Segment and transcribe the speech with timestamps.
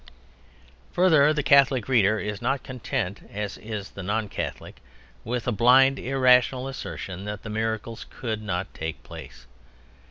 [0.93, 4.77] Further the Catholic reader is not content, as is the non Catholic,
[5.23, 9.45] with a blind, irrational assertion that the miracles could not take place.